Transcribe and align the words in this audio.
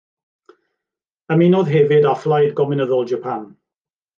Ymunodd 1.35 1.69
hefyd 1.75 2.09
â 2.13 2.15
Phlaid 2.25 2.59
Gomiwnyddol 2.61 3.07
Japan. 3.13 3.49